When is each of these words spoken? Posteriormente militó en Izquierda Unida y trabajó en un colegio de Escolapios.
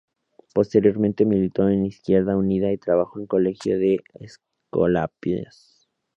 Posteriormente 0.55 1.25
militó 1.25 1.69
en 1.69 1.85
Izquierda 1.85 2.35
Unida 2.35 2.71
y 2.71 2.79
trabajó 2.79 3.19
en 3.19 3.21
un 3.21 3.27
colegio 3.27 3.77
de 3.77 4.03
Escolapios. 4.15 5.91